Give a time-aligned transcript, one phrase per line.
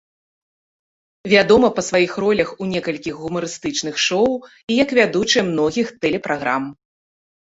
[1.33, 6.63] Вядома па сваіх ролях у некалькіх гумарыстычных шоу і як вядучая многіх тэлепраграм.